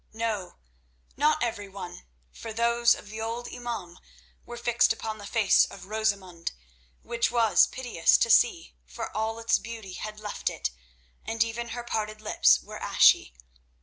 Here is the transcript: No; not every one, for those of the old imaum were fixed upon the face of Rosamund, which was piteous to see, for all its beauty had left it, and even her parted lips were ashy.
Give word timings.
No; 0.13 0.55
not 1.15 1.43
every 1.43 1.69
one, 1.69 2.07
for 2.31 2.51
those 2.51 2.95
of 2.95 3.09
the 3.09 3.21
old 3.21 3.47
imaum 3.47 3.99
were 4.47 4.57
fixed 4.57 4.91
upon 4.91 5.19
the 5.19 5.27
face 5.27 5.63
of 5.65 5.85
Rosamund, 5.85 6.53
which 7.03 7.29
was 7.29 7.67
piteous 7.67 8.17
to 8.17 8.31
see, 8.31 8.73
for 8.87 9.15
all 9.15 9.37
its 9.37 9.59
beauty 9.59 9.93
had 9.93 10.19
left 10.19 10.49
it, 10.49 10.71
and 11.23 11.43
even 11.43 11.67
her 11.69 11.83
parted 11.83 12.19
lips 12.19 12.59
were 12.63 12.79
ashy. 12.81 13.35